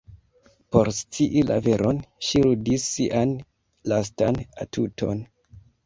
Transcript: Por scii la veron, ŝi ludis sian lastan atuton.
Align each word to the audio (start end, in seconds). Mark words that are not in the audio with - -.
Por 0.75 0.89
scii 0.99 1.43
la 1.51 1.59
veron, 1.67 2.01
ŝi 2.29 2.43
ludis 2.47 2.89
sian 2.97 3.39
lastan 3.95 4.45
atuton. 4.67 5.27